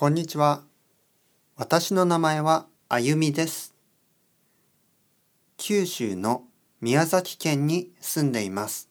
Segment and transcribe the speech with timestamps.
[0.00, 0.62] こんにちは。
[1.56, 3.74] 私の名前はあゆみです。
[5.58, 6.44] 九州の
[6.80, 8.88] 宮崎県に住んでいます。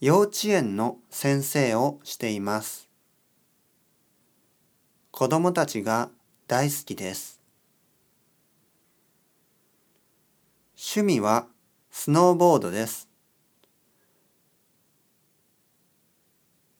[0.00, 2.88] 幼稚園の先生をしています。
[5.10, 6.08] 子供たちが
[6.48, 7.42] 大好きです。
[10.78, 11.46] 趣味は
[11.90, 13.06] スノーボードです。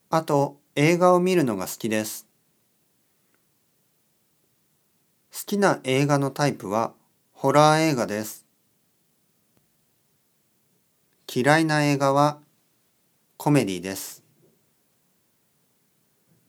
[0.09, 2.27] あと映画を見るのが好きです。
[5.33, 6.93] 好きな映画のタイプは
[7.33, 8.45] ホラー映画です。
[11.33, 12.39] 嫌いな映画は
[13.37, 14.25] コメディです。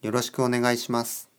[0.02, 1.30] よろしくお願いします。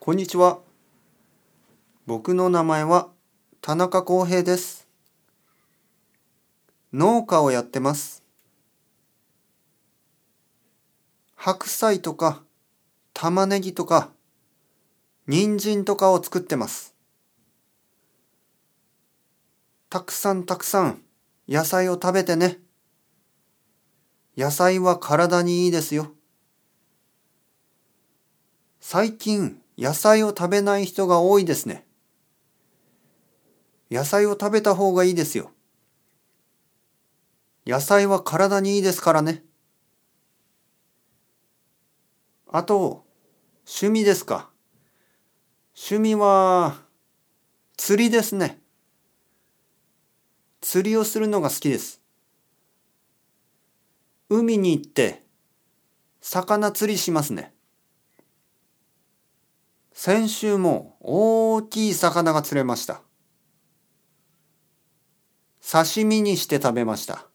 [0.00, 0.58] こんにちは。
[2.04, 3.10] 僕の名前は
[3.60, 4.88] 田中康平です。
[6.92, 8.25] 農家をやってます。
[11.46, 12.42] 白菜とか
[13.14, 14.10] 玉ねぎとか
[15.28, 16.92] 人参とかを作ってます。
[19.88, 21.02] たくさんたくさん
[21.48, 22.58] 野菜を食べてね。
[24.36, 26.10] 野菜は体にいいですよ。
[28.80, 31.86] 最近野菜を食べない人が多いですね。
[33.88, 35.52] 野菜を食べた方がいいですよ。
[37.64, 39.45] 野菜は体にいいですからね。
[42.56, 43.04] あと、
[43.66, 44.48] 趣味ですか。
[45.76, 46.78] 趣味は、
[47.76, 48.62] 釣りですね。
[50.62, 52.00] 釣りをするのが好きです。
[54.30, 55.22] 海に行って、
[56.22, 57.52] 魚釣りしますね。
[59.92, 63.02] 先週も大きい魚が釣れました。
[65.60, 67.26] 刺身にして食べました。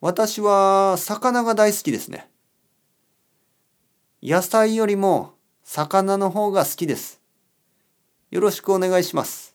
[0.00, 2.31] 私は魚が大好きですね。
[4.24, 7.20] 野菜よりも魚の方が好きです。
[8.30, 9.51] よろしくお願いします。